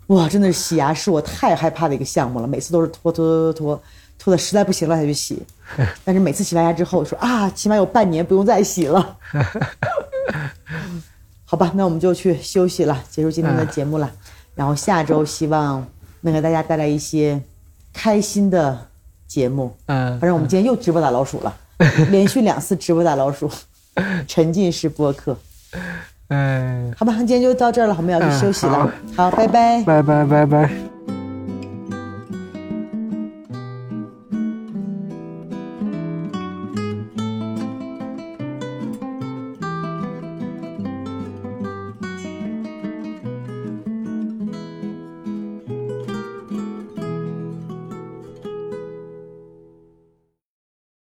[0.06, 3.82] 哇，真的是洗牙是我太害怕的一个项目了，每次都是拖拖拖拖拖。
[4.20, 5.42] 吐的实在不行了才去洗，
[6.04, 9.16] 但是每次洗完牙之后说啊，起码有半年不用再洗了。
[11.44, 14.08] 好吧，那我们就去休息了，结束今天的节目了。
[14.54, 15.84] 然后下周希望
[16.20, 17.40] 能给大家带来一些
[17.94, 18.78] 开心的
[19.26, 19.74] 节目。
[19.86, 21.56] 嗯，反正我们今天又直播打老鼠了，
[22.10, 23.50] 连续两次直播打老鼠，
[24.28, 25.36] 沉浸式播客。
[26.28, 28.92] 嗯，好吧，那今天就到这儿了，我们要去休息了。
[29.16, 30.99] 好，拜拜，拜拜，拜拜。